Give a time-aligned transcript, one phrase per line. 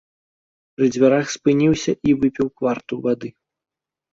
[0.77, 3.29] Пры дзвярах спыніўся і выпіў кварту вады.